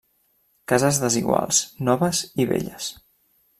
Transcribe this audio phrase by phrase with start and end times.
[0.73, 2.91] Cases desiguals, noves i velles.